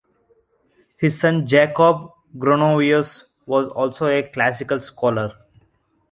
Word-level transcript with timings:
His 0.97 1.19
son 1.19 1.45
Jakob 1.45 2.09
Gronovius 2.35 3.25
was 3.45 3.67
also 3.67 4.07
a 4.07 4.23
classical 4.23 4.79
scholar. 4.79 5.35